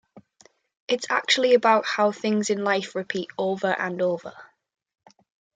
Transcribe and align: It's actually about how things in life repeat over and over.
It's 0.87 1.05
actually 1.11 1.53
about 1.53 1.85
how 1.85 2.11
things 2.11 2.49
in 2.49 2.63
life 2.63 2.95
repeat 2.95 3.29
over 3.37 3.67
and 3.67 4.01
over. 4.01 4.33